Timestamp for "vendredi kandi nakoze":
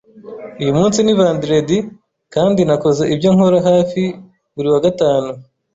1.19-3.03